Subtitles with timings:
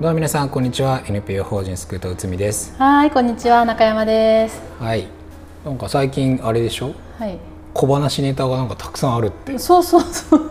[0.00, 1.02] どうも皆さんこんにちは。
[1.06, 2.74] NPO 法人スクート内海です。
[2.78, 3.64] はいこんにちは。
[3.64, 4.60] 中山です。
[4.78, 5.06] はい。
[5.64, 6.92] なんか最近あれでしょ？
[7.18, 7.38] はい。
[7.72, 9.58] 小話ネタがなんかたくさんあるって。
[9.58, 10.50] そうそうそう。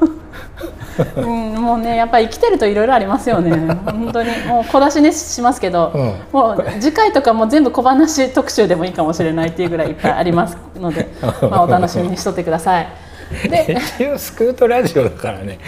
[1.22, 3.52] うん、もうねやっぱり生きてるといろいろありますよね。
[3.86, 4.30] 本当に。
[4.48, 6.14] もう小出しにしますけど、うん。
[6.32, 12.90] もう次回とかも全部小話特集でもいいかもしれないっていうぐらいいっぱいありますのでまあお楽しみにしとってくださいで
[13.98, 15.60] 一応スクートラジオだからね。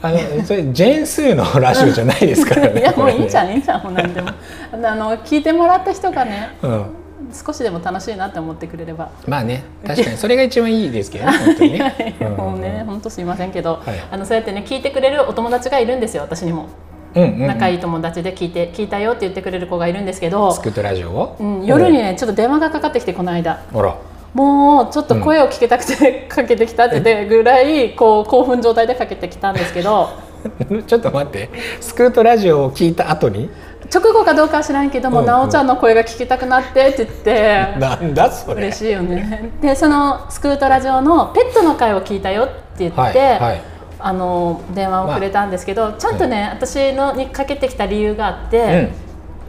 [0.00, 4.30] あのそれジェーンスーのラジオじゃないですからねいやもういいんじゃん、んいいんじゃんもう何でも。
[4.72, 6.86] あの聞いてもらった人がねうん、
[7.32, 9.10] 少しでも楽しいなって思ってくれれば。
[9.26, 12.16] まあね確かにそれが一番いいですけどね 本当にね。
[12.20, 12.28] うん。
[12.32, 14.00] もうね本当すいませんけど、はい。
[14.10, 16.68] あのそうやってね聞いてくれるお友達がいるんですよ私にも。
[17.14, 17.46] うんうんうん。
[17.46, 20.52] 仲いい友達で聞いて聞いたよって言ってくれる子がいるんですけど。
[20.52, 23.60] ス、クートラジオを、うん、夜にねちょっと電話がかかってきてこの間。
[23.72, 23.94] ほら
[24.34, 30.08] もうちょっと声を聞けたくてかけてきたってでぐらいこう興奮状態でかけてきたんですけど
[30.86, 31.50] ちょっと待って。
[31.80, 33.50] スクートラジオを聞いた後に？
[33.92, 37.78] 直後かどうかは知らんけども、うんうんなおちゃんの声が聞きたくなってって言って。
[37.78, 38.62] なんだそれ。
[38.62, 39.50] 嬉しいよね。
[39.60, 43.62] でそのスクートラジオのペットの会を聞いたよって言って、はいはい。
[44.04, 48.90] あの電話をくれたんですけど、ちゃんとね、私のにかけてきた理由があって、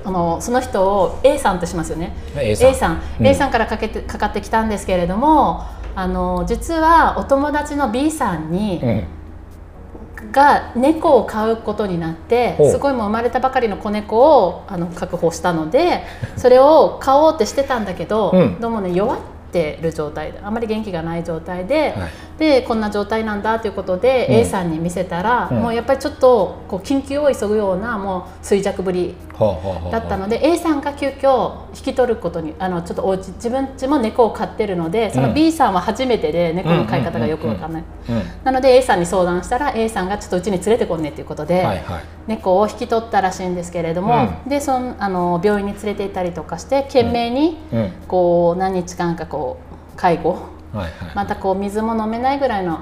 [0.05, 2.15] あのその人を A さんとしますよね。
[2.35, 2.69] うん A さん。
[2.69, 3.27] A さん、うん。
[3.27, 5.63] A さんからかけてかかってきたんですけれども、
[5.95, 9.03] あの実はお友達の B さんに、うん。
[10.31, 16.03] が猫を飼うことになってすごいもう生まれたばかりの子猫をあの確保したので
[16.37, 18.59] それを飼おうってしてたんだけど、うん。
[18.59, 19.17] どうもね弱っ
[19.51, 24.35] てる状態であんまり元気がない状態で、はいでこんな状態なんだということで、うん。
[24.35, 25.57] A さんに見せたら、うん。
[25.61, 29.15] もうやっぱりちょっとこう緊急を急ぐようなもう衰弱ぶり
[29.91, 37.83] だったので A さんが急遽引き取ることにあのちょっとお家自分家も猫を飼ってるのでそのうん B さんは初めてで猫の飼い方がよくわかんない。
[38.09, 42.03] うんなので A さんに相談したら A さんがちょっとうちに連れてこんねっていうことで、はいはい。
[42.27, 47.91] 猫を引き取ったらしいんですけれども、でそのあの病院に連れて行ったりとかして懸命にうん。
[48.07, 49.57] こう何日間かこ
[49.93, 50.37] う介護
[50.73, 51.15] はいはい。
[51.15, 52.79] またこう水も飲めないぐらいの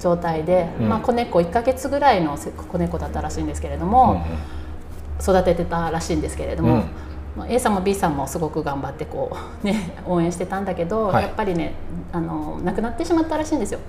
[0.00, 0.88] 状態で、うん。
[0.88, 4.24] まあ、子猫1ヶ月ぐらいの子猫だったらしいんですけれどうんも、
[5.20, 6.84] 育ててたらしいんですけれども、うん
[7.36, 11.24] まあ A さんも B さんもすごく頑張ってこう、ね、応援してたんだけど、はい。
[11.24, 11.74] やっぱりね
[12.12, 13.80] あの亡くなってしまったらしいんですよ。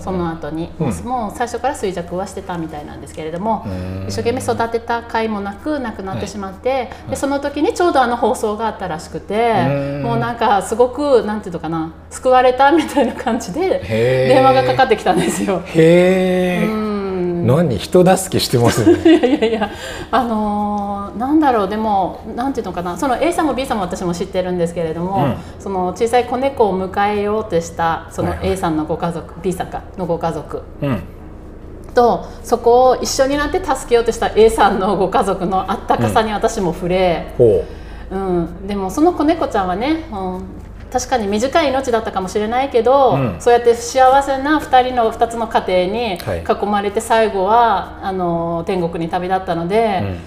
[0.00, 0.86] その後に、うん。
[1.06, 4.06] もう最初から衰弱はしてたみたいなんですけれども、うん。
[4.08, 6.76] 一生懸命育てた甲斐もなく亡くなってしまって、は
[7.08, 7.10] い。
[7.10, 9.70] でその時にちょうどあの放送があったらしくて、う
[10.00, 10.02] ん。
[10.02, 13.80] もうなんかすごくなんていうのかな救われたみたいな感じで
[14.28, 15.62] 電話がかかってきたんですよ。
[15.66, 16.91] へえ、うん
[17.46, 18.98] 何人助けしてますね。
[19.04, 19.70] いやいやいや
[20.10, 25.34] あのーなんだろうでもなんていうのかなその A さんも B さんも私も知ってるんですけれども、うん。
[25.58, 28.48] その小さい子猫を迎えようとしたそのはいはい。
[28.50, 30.62] A さんのご家族、B さんかのご家族。
[30.80, 31.02] うん。
[31.94, 37.64] とそこを一緒になって助けようとした A さんのご家族のあったかさに私も触れ、ほ
[38.10, 38.16] う。
[38.16, 38.66] ん。
[38.66, 40.61] でもその子猫ちゃんはね、うん
[40.92, 43.36] 確かに短い命だったかもしれないけど、うん。
[43.40, 46.44] そうやって幸せな2人の2つの家庭にはい。
[46.44, 50.18] 囲まれて最後はあの天国に旅立ったのう、で、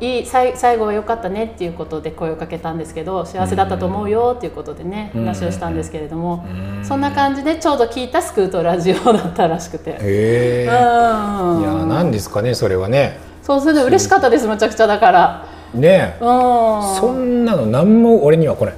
[0.00, 0.06] うん。
[0.06, 5.24] いい最最後は良かったねっていうことで声をかけたんですけど幸せだったと思うよっていうことでね、うん。
[5.24, 6.84] 話をしたんですけれども、うん。
[6.84, 9.90] そんな感じでちょうど聞いたスクートラジオだったらしくて。
[9.90, 11.60] へえ、うん。
[11.60, 13.18] いや何ですかねそれはね。
[13.42, 15.46] そうそれで嬉しかったですむちゃくちゃだから。
[15.74, 16.96] ねえ、うん。
[16.96, 18.74] そんなの何も俺には来ない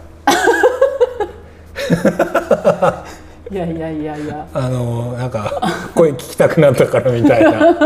[3.50, 4.46] いやいやいやいや。
[4.54, 5.60] あのなんか
[5.94, 7.76] 声聞きたくなったからみたいな。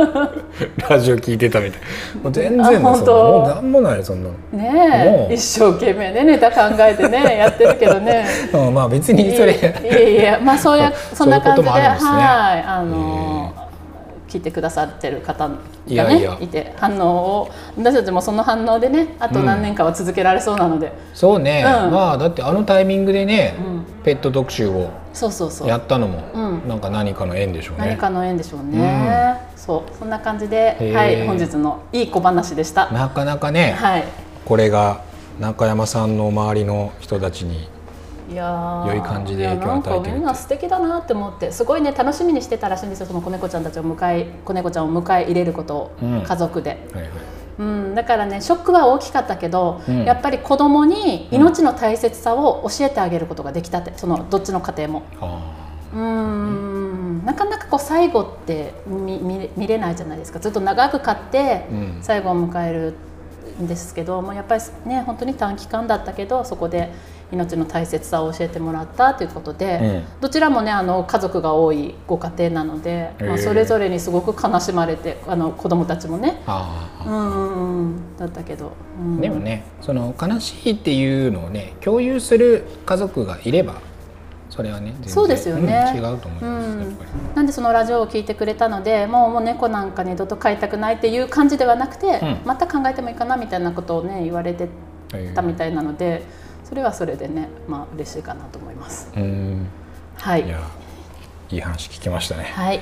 [0.88, 1.81] ラジオ聞いてたみたい
[2.22, 4.31] もう全然あですもう何もないそんな。
[4.31, 8.25] のね一生懸命ねネタ考えてねやってるけどね。
[8.54, 11.75] うんまあ別にそれいやいやいやまあそういうそんな感じでね。
[11.75, 11.86] は
[12.56, 13.53] いあの
[14.28, 15.55] 聞いてくださってる方が
[15.87, 21.91] ねいて反応を私たちもその反応でねあと何年かは続けられそうなので、そうね、うん。
[21.91, 23.84] まあだってあのタイミングでね、うん。
[24.05, 24.91] ペット特集を
[25.66, 26.69] やったのも、うん。
[26.69, 27.89] なんか何かの縁でしょうね。
[27.89, 32.91] 何かの縁でしょうね、そうそんな感じで、はい、本日のいい小話でした。
[32.91, 34.04] なかなかね、はい。
[34.45, 35.03] これが
[35.41, 37.69] 中山さんの周りの人たちに
[38.28, 38.89] いやー。
[38.89, 46.22] 良い感じで影響を与えてるみんな素敵だなって思ってすごいね楽しみにしてたらしいんですよその子猫ちゃんたちを迎え子猫ちゃんを迎え入れることを、うん。
[46.22, 47.10] 家族で、はいはい。
[47.59, 50.04] うん、だからねショックは大きかったけど、うん。
[50.04, 55.03] やっぱり子供に命の大切さを教えてあげることができたってそのどっちの家庭も。
[55.21, 55.54] あ
[55.95, 57.24] うん。
[57.24, 60.39] なかなかこう最後って見見れないじゃないですか。
[60.39, 61.98] ずっと長く飼ってうん。
[62.03, 62.95] 最後を迎える
[63.63, 66.92] んですけどもやっぱりね本当に短期間だったけどそこで
[67.30, 77.09] 命の大切さを教えてもらったということで、うんどちらもねあの家族が多いご家庭なので、まあ、それぞれにすごく悲しまれてあの子供たちもね、ああ。
[77.09, 79.21] うんだったけど、うん。
[79.21, 83.81] でもねその悲しいっていうのをね共有する家族がいれば
[84.51, 85.92] それはね全然そうですよね。
[85.95, 86.97] うん違うと思います、うん。
[87.34, 92.41] なんでそのラジオを聞いてくれたのでもうもう猫なんか二度と飼いたくないっていう感じではなくて、うん。
[92.45, 94.69] また考えてもいいかなみたいなことをね言われて
[95.34, 96.22] たみたいなので
[96.68, 99.10] それはそれでねまあ嬉しいかなと思います。
[99.16, 99.66] うん。
[100.16, 100.47] はい。
[100.47, 100.60] いや
[101.50, 102.44] いい話聞きましたね。
[102.44, 102.80] はい。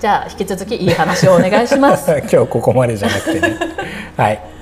[0.00, 2.10] じゃあ引き続きいい話をお願いします。
[2.32, 3.58] 今日ここまでじゃなくてね。
[4.16, 4.55] はい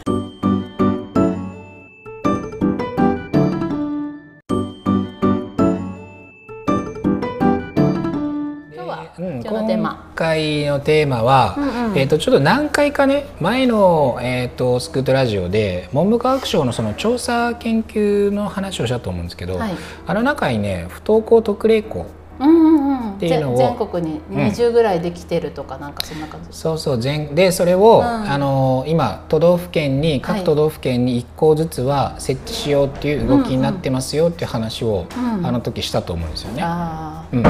[10.15, 11.99] 回のテーマは、うんうん。
[11.99, 19.75] えー、とちょっと何回かね前の、えー、とスクートラジオで文部科学省のその調査研究の話をしたと思うんですけど、はい。
[20.07, 22.07] あの中にね不登校特例校
[22.41, 26.49] うんうんうん、ていうのを全全国に20ぐらいできてるとか、なんかそんな感じ。
[26.57, 28.05] そうそう全でそれを、うん。
[28.05, 30.21] あの今都道府県にはい。
[30.21, 35.47] 各都道府県に1校ずつは設置しようっていう動きになってますよっていう話を、うん。
[35.47, 36.63] あの時したと思うんですよね。
[36.65, 37.43] あうん、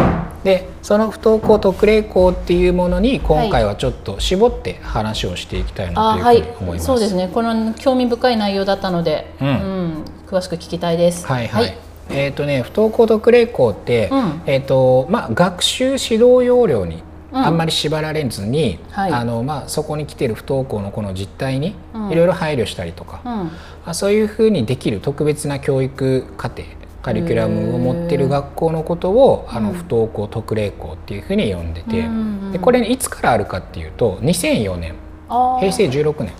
[0.45, 6.87] でその不登校特例校っていうものに今回はちょっと絞って話をしていきたいーなというふうに思います。
[6.87, 7.31] そうですね。
[7.33, 9.49] この興味深い内容だったので、うん。
[9.49, 10.05] ん。
[10.27, 11.27] 詳しく聞きたいです。
[11.27, 11.75] はいはい。
[12.11, 14.43] えっ、とね不登校特例校って、うん。
[14.45, 17.03] えっ、とまあ学習指導要領に
[17.33, 17.39] うん。
[17.39, 19.13] あんまり縛られずに、はい。
[19.13, 22.11] あのまあそこに来てる不登校の子の実態にうん。
[22.11, 23.51] いろいろ配慮したりとか、うん。
[23.87, 26.65] あそういうふうにできる特別な教育課程
[27.05, 29.77] カリキュラムを持ってる学校のことをあのうん。
[29.77, 32.09] 不登校特例校っていうふうに呼んでて、
[32.53, 34.95] でこれいつからあるかっていうと2004年。
[35.29, 36.33] 平成16年。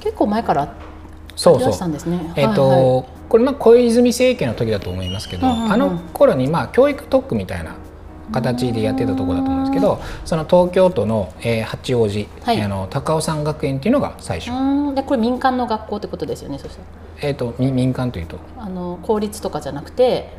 [0.00, 0.74] 結構前から
[1.36, 1.92] そうそう。
[1.92, 2.32] ですね。
[2.34, 3.04] えっ、と、はいはい。
[3.28, 5.72] これまあ小泉政権の時だと思いますけど、うんうんうん。
[5.72, 7.76] あの頃にまあ教育特区みたいな
[8.32, 12.60] 形でやってたところだと思うんですけどその東京都の、えー八王子、はい。
[12.60, 14.94] あの高尾山学園っていうのが最初、うん。
[14.96, 16.84] でこれ民間の学校ってことですよねそしたら
[17.20, 18.38] えっ、とみ民間というと？
[18.58, 20.30] あの公立とかじゃなくて？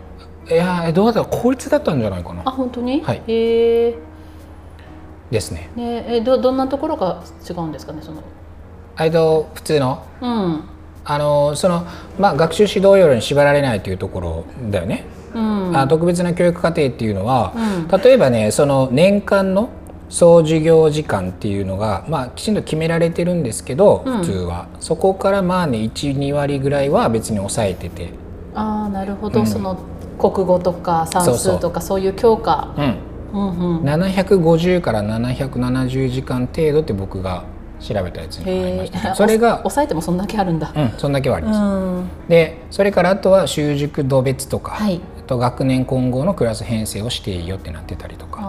[0.49, 1.35] いやーどうだった？
[1.35, 2.41] ら公立だったんじゃないかな。
[2.45, 3.21] あ本当に、はい。
[3.27, 3.95] へえ。
[5.29, 5.69] ですね。
[5.75, 8.01] ねえどどんなところが違うんですかね？
[8.01, 8.23] その。
[8.99, 10.03] えっと普通の。
[10.21, 10.63] うん。
[11.05, 11.85] あのその、
[12.19, 15.05] まあ、学習指導要領に縛られないというところだよね。
[15.33, 15.77] うん。
[15.77, 18.01] あ特別な教育課程っていうのは、うん。
[18.01, 19.69] 例えばねその年間の
[20.09, 24.17] 総授業時間っていうのが、まあ、きちんと決められてるんですけど、うん。
[24.19, 24.67] 普通は。
[24.79, 28.09] そこからまあね12割ぐらいは別に抑えてて、
[28.55, 29.47] ああなるほど、うん。
[29.47, 29.77] その
[30.17, 32.97] 国語とか算数とかそういう教科うん、
[33.33, 33.83] うんうん。
[33.83, 37.43] 750から770時間程度って僕が
[37.79, 39.11] 調べたやつにありまへした。
[39.11, 40.71] え それが、抑えてもそんだけあるんだ。
[40.75, 41.59] うん、そんだけはありうます。
[41.61, 42.09] ん。
[42.27, 44.99] でそれからあとは習熟度別とか、はい。
[45.19, 48.41] あと学年混合のクラス編成をしていいよってなってたりとか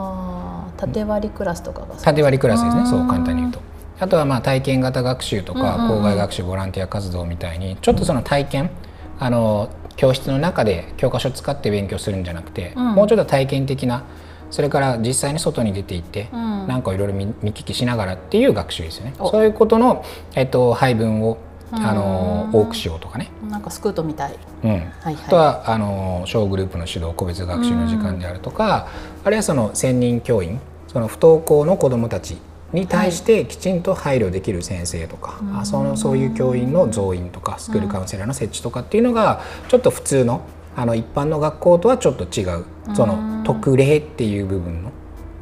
[0.80, 3.60] 縦割りクラスとかが縦割りクラスですうんねそう簡単に言うと。
[4.00, 8.70] あとはまあ体験型学習とか校外学習ボランティア活動みたいにちょっとその体験
[9.18, 12.94] あの教室の中で教科書使って勉強するんじゃなくて、うん。
[12.94, 14.04] もうちょっと体験的な
[14.50, 16.66] それから実際に外に出て行って、うん。
[16.66, 19.14] なんかいろいろ見見聞きしながらっていう学習ですよね。
[19.18, 19.30] お。
[19.30, 20.02] そういうことの、
[20.34, 21.36] えっと、配分を
[21.72, 22.60] あのうん。
[22.60, 23.30] 多くしようとかね。
[23.48, 24.36] なんかスクートみたい。
[24.64, 24.70] うん。
[24.70, 28.88] はいあとはあの小グループの指導個別学習の時間であるとか、
[29.24, 32.36] あるいはその専任教員その不登校の子どもたち
[32.72, 40.42] に対してきちんと配慮できる先生とか、あそのそういう教員の増員とかスクールカウンセラーの設置とかっていうのがちょっと普通の
[40.76, 44.92] あの一般の学校とはちょっと違うその特例っていう部分の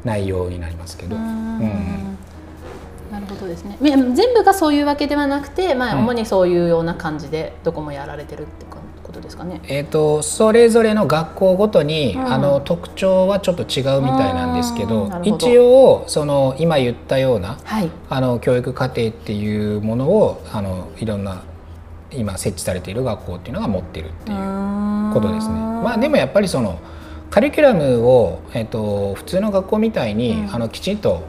[0.03, 1.15] 内容になりますけど。
[1.15, 1.88] うん
[3.39, 3.77] なるほどですね。
[3.79, 6.03] み全部がそういうわけではなくて、まあ、うん。
[6.03, 8.65] 主にそういうような感じでどこもやられてるって
[9.03, 9.61] ことですかね。
[9.67, 12.33] えー、とそれぞれの学校ごとに、うん。
[12.33, 15.09] あの特徴はちょっと違うみたいなんですけうど。
[15.23, 21.43] 一応その今言ったようなはい、あの教育課程っていうものをあのいろんな
[22.11, 25.53] 今設置されている学校っていうのが持ってるっていうことですね。
[25.53, 26.79] まあでもやっぱりその
[27.29, 30.55] カリキュラムを、えっと、普通の学校みたいに、うん。
[30.55, 31.23] あのきちんと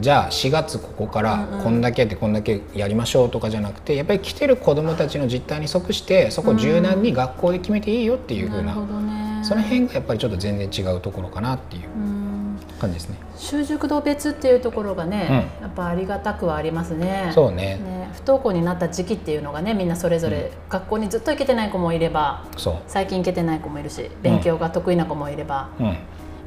[0.00, 1.64] じゃあ4月ここからうんうん。
[1.64, 9.40] こんだけやってこんだけやりましょうとかじゃなくてやっぱり来てる子どもたちの実態に即してそこを柔軟に学校で決めていいよっていうふうな、なるほどね。
[9.42, 12.58] その辺がやっぱりちょっと全然違うところかなっていううん。
[12.78, 13.16] 感じですね。
[13.36, 17.30] 習熟度別っていうところがね、やっぱありがたくはありますね。
[17.34, 17.76] そうね。
[17.76, 25.96] ね不登校になった時期っていうのがねみんなそれぞれ、学校にずっと行けてない子もいればそう、最近行けてない子もいるし勉強が得意な子もいれば、うん。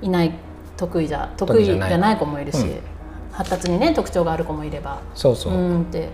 [0.02, 0.34] いない
[0.78, 2.82] 得意じゃ得意じゃない子もいるし、うん
[3.32, 5.02] 発達にね特徴がある子もいれば。
[5.16, 6.10] そうそう、うんって。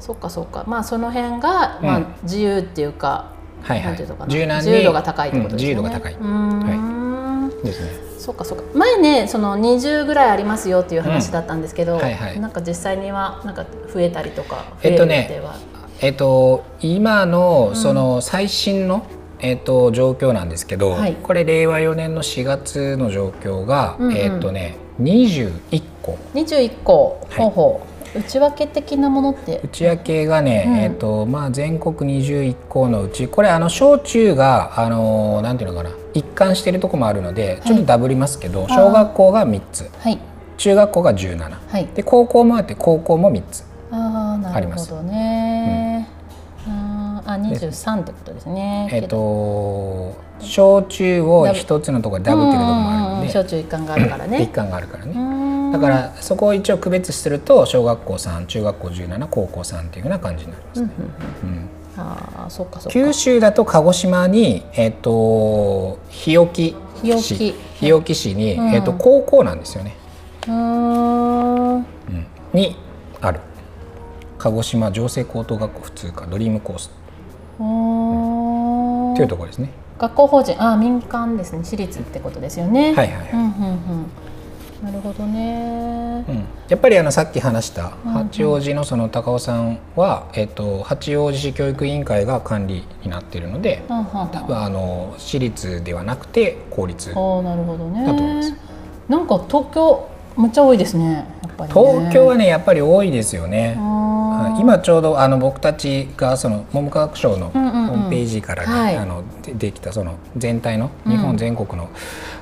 [0.00, 0.64] そっかそっか。
[0.66, 3.86] まあその辺が、まあうん、自由っていうかはいはい。
[3.86, 4.30] なんていうのかな。
[4.30, 6.14] 柔軟に自由度が高いってことですね、うん自由度が高い。
[6.14, 7.62] うーん。
[7.64, 7.90] ですね。
[8.18, 8.64] そうかそうか。
[8.74, 12.00] 前ねその20ぐらいありますよっていう話だったんですけど、うん。
[12.00, 12.40] はいはい。
[12.40, 15.54] なんか実際にはなんか増えたりとか増える予定は。
[16.00, 19.06] えっと今のその最新の、
[19.38, 21.14] えっと、状況なんですけど、はい。
[21.14, 26.18] これ令和4年の4月の状況が、えっとね21個。
[26.34, 27.44] 21個、はい。
[27.44, 27.80] ほうほ
[28.14, 28.18] う。
[28.18, 29.60] 内訳的なものって？
[29.62, 30.76] 内訳がね、うん。
[30.76, 39.90] えっとまあ、全国21校のうちこれあの小中があのなんていうのかな一貫しているところもあるのでちょっとダブりますけど、い小学校が3つ。
[39.98, 40.18] はい。
[40.56, 41.86] 中学校が17はい。
[41.94, 44.88] で高校もあって高校も3つああなあります。
[44.88, 45.35] るほどね、
[47.36, 48.88] あーあ23ってことですね。
[48.92, 53.06] えっと小中を一つのところでダブってるところもあるので。
[53.06, 55.72] うんうんうん小中一貫があるから一ね貫があるからね。
[55.72, 60.88] だからそこを一応区別すると小学校3中学校17高校3っていうふうな感じになりますね。
[61.42, 62.90] うんああそうかそうか。
[62.92, 67.22] 九州だと鹿児島に、えっと日置日置。
[67.22, 68.68] 市日置市に、うん。
[68.74, 69.96] えっと高校なんですよね、
[70.46, 71.76] うーん。
[71.76, 71.84] うん。
[72.52, 72.76] に
[73.20, 73.40] ある。
[74.38, 76.90] 鹿児島城西高等学校普通科ドリームコース
[77.58, 79.70] うーんというところですね。
[79.98, 81.64] 学校法人あー民間ですね。
[81.64, 82.94] 私立ってことですよね。
[82.94, 83.30] はいはいはい。
[83.32, 84.06] うんうんうん。
[84.82, 86.24] なるほどね。
[86.28, 98.04] うん、やっぱりあのさっき話したうん八王子のその高尾さんは、えっと八王子市教育委員会が管理になっているので、はんはん多分あの私立ではなくて公立ああなるほどね。
[98.04, 98.54] だと思います
[99.08, 101.08] なんか東京むっちゃ多いですね。
[101.08, 101.26] ね。
[101.68, 103.78] 東京はねやっぱり多いですよね。
[104.38, 107.90] あー今ちょうどあの僕たちがその文部科学省のホうんうんうん。
[107.90, 108.96] ームページからね、はい。
[108.96, 111.12] あのでできたその全体のうん。
[111.12, 111.88] 日本全国の,、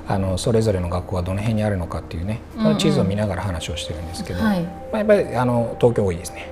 [0.09, 2.79] あのそれぞれの学校がどの辺にあるのかっていうね、うんうん。
[2.79, 4.63] 地図を見ながら話をしてるんですけど、はい。
[4.63, 6.51] まあ、やっぱりあの東京多いですね。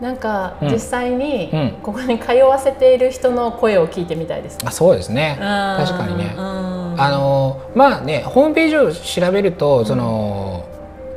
[0.00, 0.72] なんかうん。
[0.72, 1.70] 実際にうん。
[1.82, 4.58] ここに通わせている人の声を聞いてみたいです。
[4.64, 5.36] あそうですね。
[5.40, 6.34] 確確かにね。
[6.36, 10.47] ああのまあねホームページを調べるとその、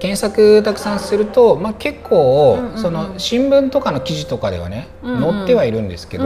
[0.02, 6.26] 検索たくさんすると、まあ、結構、その新聞とかの記事とかではね、載ってはいるんですけど、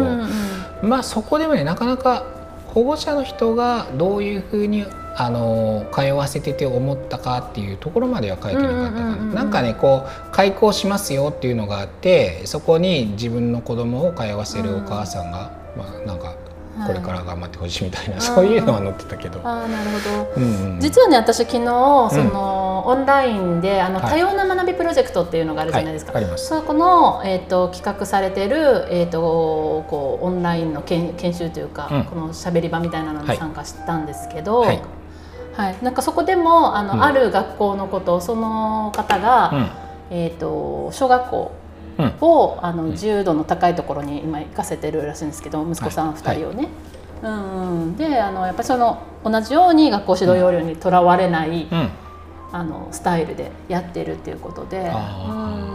[0.81, 2.25] まあそこでもねなかなか
[2.67, 4.85] 保護者の人がどういうふうに
[5.17, 16.35] あの通わせてて思ったかっていうところまでは書いてなかったかな、なんかねこう開校しますよっていうのがあってそこに自分の子供を通わせるお母さんが、まあなんか
[16.85, 19.39] これから頑張ってほしいみたいな、は いそういうのは載ってたけど。
[19.43, 20.31] ああなるほど。
[20.35, 20.79] うんうん。
[20.79, 24.11] 実はね私昨日その、オンラインであのはい。
[24.11, 26.11] 多様な学びプロジェクトっていうのがあるじゃないですか。
[26.11, 26.23] はい。
[26.23, 26.47] あります。
[26.47, 32.03] そこの、えー、と企画されてる、えー、とこうオンラインの研研修というか、うん。
[32.03, 34.75] このしゃべり場みたいなのに参加したんですけど、ははい。
[34.75, 37.03] いなんかそこでもあの、うん。
[37.03, 39.69] ある学校のことをその方が、うん。
[40.11, 41.51] えー、と小学校
[41.97, 42.13] うん。
[42.21, 46.15] をあの自由度の高いところに今行かせてるらしいんですけど息子さんはい。
[46.17, 46.67] 2人をね。
[47.23, 51.89] うんうん、であのやっぱりその同じように学校指導要領にとらわれない、うん。
[52.51, 55.74] あのスタイルでやってるっていうことで、あう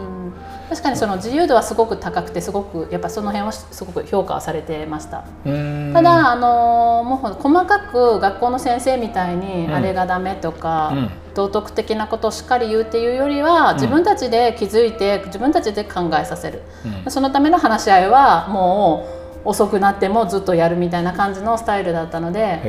[0.71, 5.25] 確かにその自由度はすごく高くてすごくやっぱその辺はすごく評価はされてました。
[5.45, 5.91] うん。
[5.93, 11.09] ただあのもう細かく学校の先生みたいにうんあれがダメとか、うん。
[11.35, 16.61] 道徳的なことをしっかり言うっていうよりは自分たちで気づいて自分たちで考えさせる、
[17.05, 17.11] うん。
[17.11, 19.07] そのための話し合いはも
[19.45, 22.61] う遅くなってもずっとやるみたいな感じのスタイルだったので、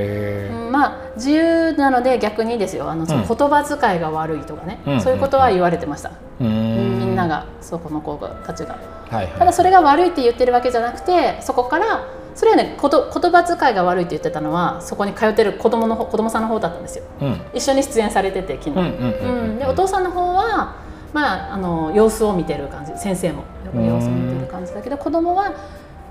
[0.51, 2.91] うんまあ自由なので逆にですよ。
[2.91, 5.01] あのその言葉遣いが悪いとかね、うん。
[5.01, 6.47] そういうことは言われてました、うん。
[6.47, 6.82] み
[7.13, 8.17] んながそこの子
[8.47, 8.79] たちが。
[9.11, 9.33] はいはい。
[9.39, 17.05] ただそれが悪いって言ってるわけじゃなくてそこからそれはねこと言葉遣いが悪いって言ってたのはそこに通ってる子供の方子供さんの方だったんですよ。
[17.21, 17.41] うん。
[17.55, 18.83] 一緒に出演されてて昨日、う
[19.55, 20.77] んでお父さんの方は
[21.13, 22.93] まああの様子を見てる感じ。
[22.99, 23.45] 先生も。
[23.75, 25.55] 様子を見てる感じだけど子供は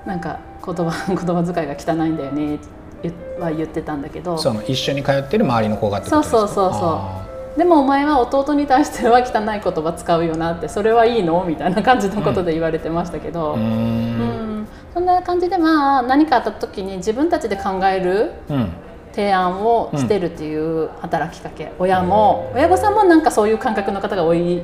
[0.04, 4.38] なんか言葉 言葉遣いが汚いんだよねっては言ってたんだけど。
[4.38, 6.82] その一緒に通ってる周りの子がそうそうそうそう。
[6.82, 7.21] あ
[7.56, 11.44] でもお前は弟に対しては汚い言葉使うよなってそれはいいの？
[11.44, 14.62] みたいな感じのことで言われてましたけど、ーうーうん。
[14.62, 18.68] んそんな感じでまあ何かあった時に自分たちで考えるうん。
[19.12, 22.50] 提案をしてるっていう働きかけ、親も。
[22.54, 24.62] 親御さんもなんかそういう感覚の方が多い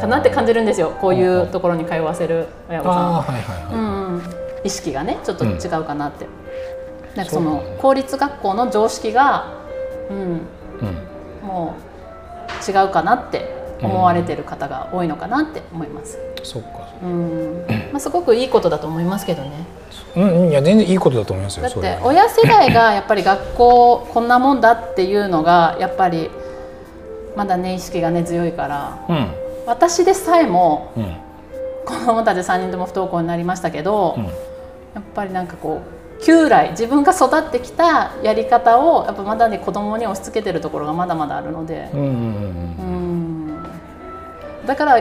[0.00, 0.96] かなって感じるんですよ。
[0.98, 3.12] こういうところに通わせる親御さん。
[3.12, 3.24] は。
[3.28, 4.14] いはいはい、うん。
[4.14, 4.22] うん、
[4.64, 6.26] 意識がねちょっと違うかなって、
[7.14, 9.52] なんかその公立学校の常識が、
[10.08, 11.46] うん、うん。
[11.46, 11.87] もう
[12.66, 16.18] 違うかなって思われてる方が多いのかなって思います。
[16.42, 16.88] そっか。
[17.02, 17.64] うん。
[17.92, 19.50] まあ、すごくいいことだと思いますけどね。
[20.16, 26.30] うんうんいや全然いいことだと思いますよだって親世代がやっぱり学校こんなもんだっていうのがやっぱり
[27.36, 29.28] まだね意識が根強いからうん。
[29.66, 31.16] 私でさえもうん。
[31.84, 34.24] 子供たち3人とも不登校になりましたけど、うん。
[34.24, 34.30] や
[34.94, 43.62] やっぱりなんかこう旧来自分が育ってきたやり方をやっぱまだね子供に押し付けてるところがまだまだあるので、うん、
[44.66, 45.00] だから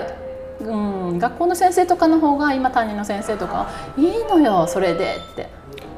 [0.59, 5.49] うん、学校の先生とかの方が今担任の先生とか「いいのよそれで」って。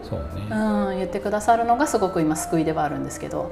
[0.03, 0.55] そうね、う
[0.95, 3.51] ん、言ってくださるのがすごく今救いではあるんですけど。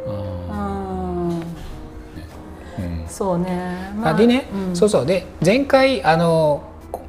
[3.08, 3.94] そうね。
[3.96, 5.06] まあ、でね、うん、そうそう。
[5.06, 6.64] で前回あの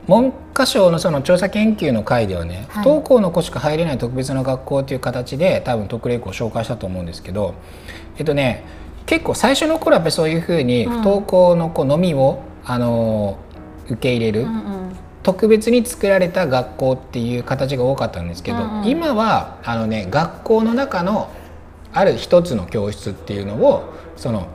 [0.08, 7.54] 文科省のその調査研究の会ではね、はい、不登校の子しか入れない特別な学校という形で多分特例校を紹介したと思うんですけど
[8.16, 8.64] えっとね
[9.04, 13.38] 結構最初の頃はやっぱりそういうふうに不登校の子のみを、うん、あの
[13.86, 14.50] 受け入れる、うんう
[14.90, 21.30] ん、特別に作られた学校っていう形が多かったんですけど、うんうん、今はあのね学校の中の
[21.92, 24.48] ある一つの教室っていうのをその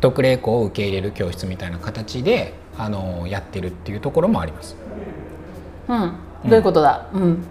[0.00, 4.74] 特例校を受け入れる教室みたいな形であのやってるっていうところもあります。
[5.88, 6.14] うん、
[6.46, 7.44] どういうことだ、うん、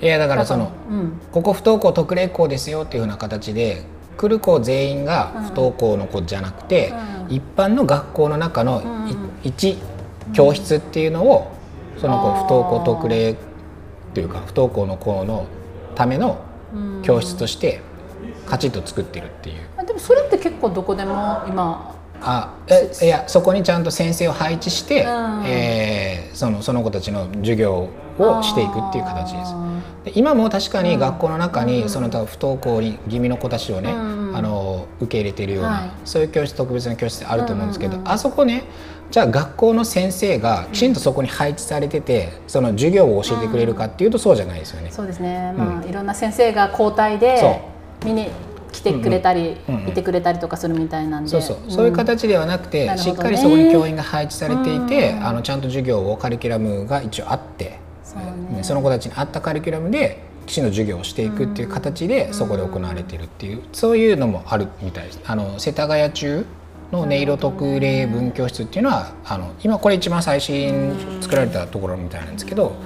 [0.00, 3.82] いやだからその、うん、ここ不登校特例校ですよっていうふうな形で
[4.16, 6.94] 来る子全員が不登校の子じゃなくて、
[7.28, 8.82] うん、一般の学校の中の
[9.42, 9.76] 一
[10.32, 11.52] 教室っていうのを
[11.98, 13.36] その子不登校特例
[14.14, 15.46] というか不登校の子の
[15.94, 16.40] ための
[17.02, 17.80] 教室として
[18.46, 19.86] カチッと作ってるっていう。
[19.86, 27.88] でもそれって結構どこでも今あえいやそこにちゃんと先生を配置して、うん、えー、そのその子たちの授業
[28.18, 29.54] をしていくっていう形です。
[30.04, 33.94] で今も確かに学校の中に、その不登校に気味の子たちをね、う
[34.32, 38.64] ん、あの受け入れているような、はい、そういう教室特別な教室あると思うんですけど、うんうん、あそこね
[39.10, 44.90] じゃあ学校の先生がきちんとそこに配置されてて、その授業を教えてくれるかっていうとそうじゃないですよね。
[44.90, 47.62] そうですね、まあいろんな先生が交代で
[48.04, 48.30] 見に
[48.72, 51.56] 来てくれたり、いてくれたりとかするみたいなんで、そうそう。
[51.70, 65.20] そういう形ではなくて、しっかりそこに教員が配置されていて、あのちゃんと授業をカリキュラムが一応あって、そ,、ね、その子たちに合ったカリキュラムできちんと授業をしていくっていう形でそこで行われているっていうそういうのもあるみたいです。
[65.24, 66.44] あの世田谷中
[66.90, 72.76] の音色特例文教室っていうのはあの今これ一番最新作られたところみたいなんですけど、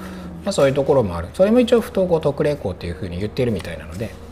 [0.45, 1.29] まあ、そういうところもある。
[1.35, 4.26] それも一応不登校特例校っていうふうに言ってるみたいなので。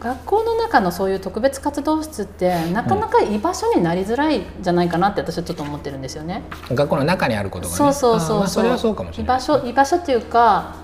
[0.00, 6.42] 学校の中のそういう特別活動室ってなかなか居場所になりづらいんじゃないかなって私はちょっと思ってるんですよね。
[6.70, 9.36] 学校の中にあることが、ね、そうそうそう、まあ、そうかもしれない。
[9.36, 10.74] 居場所居場所っていうか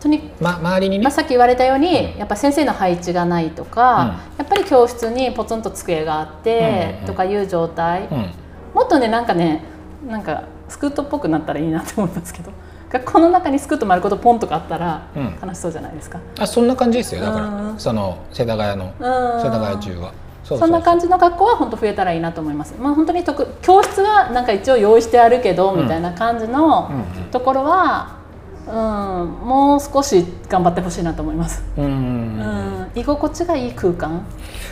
[0.00, 8.30] とに、ま、周りにね、まあ、さっき言われたように、うん、やっぱ先生の配置がないとか、うん、やっぱり教室にポツンと机があってとかいう状態、うん、
[8.74, 9.64] もっとねなんかね
[10.06, 12.52] なんかスクートっぽくなったらいいなって思ったんですけど。
[12.98, 15.02] 学校の中にスクート丸ごとポンとかあったら
[15.40, 20.12] 楽しそうじゃないですか、あそんな感じですよだから、その世田谷の世田谷中は。
[20.44, 22.76] そんな感じの学校は本当増えたらいいなと思います。
[22.78, 26.88] まあ本当に特教室はなんか一応用意してあるけど、みたいな感じの
[27.32, 28.18] ところは、
[28.68, 31.64] うん、もう少し頑張ってほしいなと思います。
[31.76, 34.24] うん、うん、居心地がいい空間。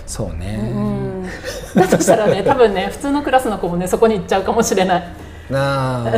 [0.07, 0.71] そうね。
[0.73, 1.27] うん、
[1.75, 5.03] だとしたらね、多分ね、普通のクラスの子もね、そこに行っちゃうかもしれない。
[5.51, 6.13] なあ。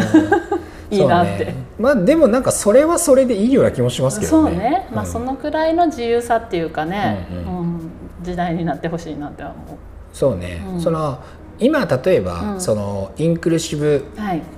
[0.91, 4.51] いいなって、ね、まあでもなんかそれはそれでいいような気もしますけどね。
[4.51, 7.91] そうね、まあ、そのくらいの自由さっていうかね、うん、うん、
[8.23, 9.57] 時代になってほしいなって思う。
[10.13, 11.23] そうね、うん、その
[11.59, 14.05] 今例えば、うん、そのインクルーシブ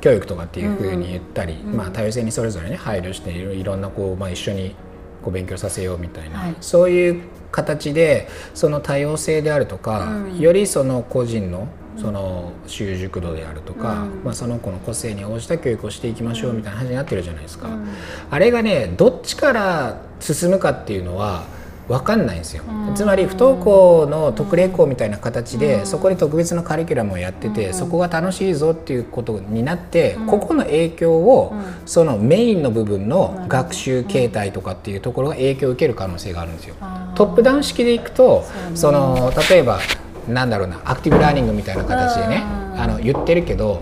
[0.01, 4.75] 教育とかっていうふうに言ったり、はい、まあ、多様性にそれぞれね配慮していろんなこう、まあ、一緒に
[5.23, 11.67] こう勉強させようみたいな、はい、そういう形でその多様性であるとか、よりその個人の
[12.01, 17.89] その習熟度であるとか、うん、まあ、その子の個性に応じた教育をしていきましょうみたいな話になってるじゃないですか、うん、
[18.31, 21.45] あれがねどっちから進むかっていうのは
[21.89, 31.55] 分かんないんですよ、うん、つまり不登校の特例校みたいな形で、そこで特別なカリキュラムをやってて、そこが楽しいぞっていうことになって、ここの影響を、
[31.87, 36.75] そのメインの部分の学習形態とかっていうところが影響を受ける可能性があるんですよ。
[37.15, 39.81] トップダウン式でいくとその例えば
[40.29, 42.43] なんだろうなアクティブラーニングみたいな形でね
[42.77, 43.81] あの言ってるけど、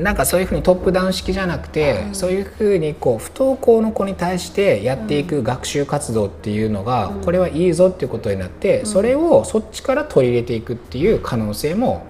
[0.00, 12.06] なんかそういうふうにトップダウン式じゃなくて、そういうふうにこう不登校の子に対してやっていく学習活動っていうのが、これはいいぞっていうことになって、それをそっちから取り入れていくっていう可能性も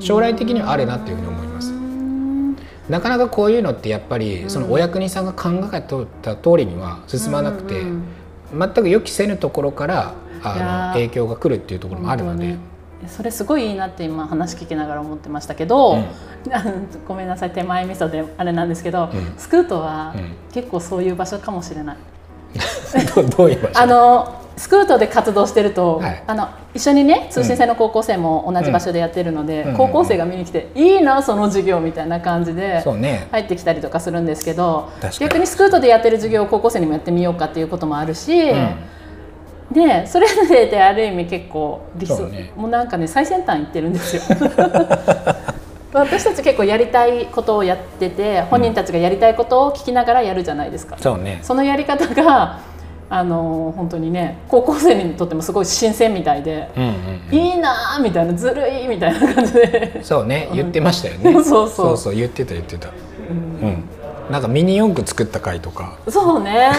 [0.00, 1.72] 将来的にはあるなっていうふうに思います。
[2.90, 5.80] なかなかこういうのってやっぱりそのお役人さんが考え
[6.20, 7.82] た通りには進まなくて、
[8.52, 12.56] 全く予期せぬところからあの影響が来るっていうところもあるので。
[13.08, 16.04] それすごいいいなって今話聞きながら思ってましたけど、うん、
[17.06, 20.14] ごめんなさい手前味噌であれなんですけど、うん、スクートは
[20.52, 21.96] 結構そういう場所かもしれない。
[23.36, 23.80] どういう場所？
[23.80, 32.82] あのスクートで活動してると、はい、あの一緒にね通信制の高校生も同じ場所でやってるので、うん、高校生が見に来て、うん、いいなその授業みたいな感じで
[33.32, 38.50] 入ってきたりとかするんですけど、ね、逆にスクートでやってる授業を高校生にもやってみようかっていうこともあるし。
[38.50, 38.76] うん
[39.74, 44.22] でそれぞれである意味結構理想、ね、もうなんかね最先端行ってるんですよ。
[45.92, 52.58] 私たち結構やりたいことをやってて本人たちがやりたいことを聞きながらやるじゃないですか、そうね、そのやり方が
[53.08, 56.90] あの本当にね高校生にとってもすごい新鮮みたいで、うんうん
[57.30, 60.00] うん、いいなみたいなずるいみたいな感じで。
[60.02, 61.32] そうね言ってましたよね。
[61.44, 61.96] そうそう。
[61.96, 62.88] そう言ってた言ってた、
[63.62, 63.84] うん、うん、
[64.30, 65.96] なんかミニ四駆作った回とか。
[66.08, 66.70] そうね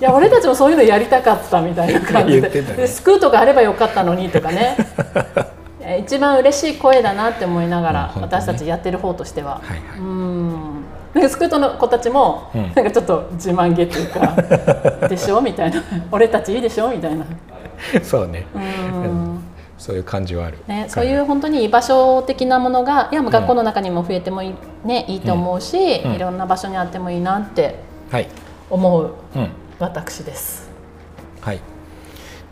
[0.00, 2.48] いや俺たちもそういうのやりたかったみたいな感じで。
[2.48, 4.76] ね、でスクートがあればよかったのにとかね。
[6.00, 9.60] 一番嬉しい声だなって思いながら、ね、私たちやってる方としては。
[9.62, 11.28] はいはい、うん。
[11.28, 14.34] スクートの子たちも、なんかちょっと自慢げっていうか
[15.08, 15.82] 「でしょ?」みたいな
[16.12, 17.24] 「俺たちいいでしょ?」みたいな。
[18.02, 18.46] そうね。
[18.54, 19.40] うん。
[19.78, 24.54] そういう感じはある、ね、そういう本当に居場所的なものがいや学校の中にも増えてもいい,、
[24.88, 27.78] ね、いいと思うし、うん、いろんな場所にあってもいいなって
[28.70, 29.10] 思う、
[29.78, 30.70] 私です。
[31.40, 31.60] はい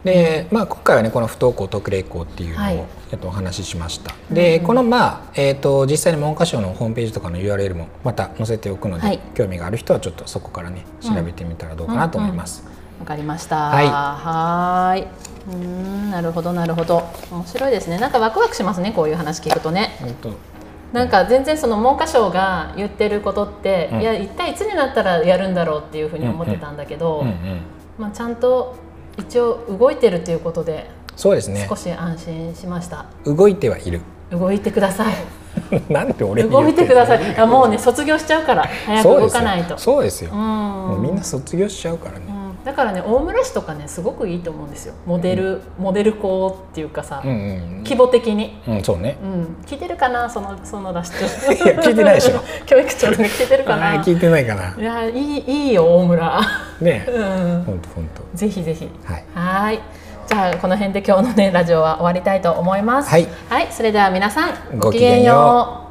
[0.04, 4.14] でまあ、今回はねこの不登校特例校っていうのを、はい、えっと、お話ししました。
[4.30, 12.64] で、このまあ、えーと、実際に文科省のホームページとかの URL もまた載せておくので、はい、興味がある人はちょっとそこからね調べてみたらどうかなと思います。
[12.64, 13.56] わ、うんうん、かりました。
[13.70, 13.86] はい。
[13.86, 17.98] はいうんなるほどなるほど面白いですね。
[17.98, 19.96] なんかワクワクしますねこういう話聞くとね。
[20.94, 27.26] なんか全然その文科省が言ってることって、うん、いや一体いつになったらやるんだろうっていうふうに思ってたんだけど、
[27.98, 28.76] まあ、ちゃんと
[29.18, 31.66] 一応動いてるということでそうですね。
[31.68, 33.06] 少し安心しました。
[33.24, 34.00] 動いてはいる。
[34.30, 35.14] 動いてください。
[35.88, 37.46] なんで俺動いてください。
[37.46, 39.76] もうね卒業しちゃうから早く動かないと。
[39.78, 40.32] そうですよ。
[40.32, 42.26] もうみんな卒業しちゃうからね、
[42.64, 44.94] だからね大村市とかねすごくいいと思うんですよ。
[45.04, 50.30] モデル、うん、モデル校っていうかさ、うんうん、規模的に、うん、そうね、うん、聞いてるかな？
[50.30, 51.12] そのそのラス
[51.46, 51.52] ト。
[51.52, 52.40] いや聞いてないでしょ。
[52.64, 54.02] 教育長に聞いてるかな？
[54.02, 54.74] 聞いてないかな。
[54.78, 56.40] いやいいいいよ大村。
[56.80, 57.04] ね。
[57.12, 57.64] うん。
[57.66, 58.88] 本当本当ぜひぜひ。
[59.04, 59.24] はい。
[59.34, 59.80] はい。
[60.26, 63.10] じゃあこの辺で今日のねラジオは終わりたいと思います。
[63.10, 65.84] はい、はい、それでは皆さんごきげんよう。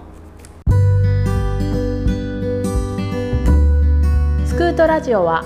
[4.47, 5.45] スクートラジオは